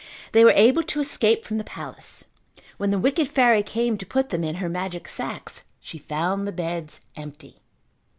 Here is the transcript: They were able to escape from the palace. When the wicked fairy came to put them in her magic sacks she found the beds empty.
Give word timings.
They 0.31 0.43
were 0.43 0.49
able 0.55 0.81
to 0.81 0.99
escape 0.99 1.45
from 1.45 1.59
the 1.59 1.63
palace. 1.63 2.25
When 2.77 2.89
the 2.89 2.97
wicked 2.97 3.27
fairy 3.27 3.61
came 3.61 3.99
to 3.99 4.03
put 4.07 4.29
them 4.29 4.43
in 4.43 4.55
her 4.55 4.67
magic 4.67 5.07
sacks 5.07 5.61
she 5.79 5.99
found 5.99 6.47
the 6.47 6.51
beds 6.51 7.01
empty. 7.15 7.61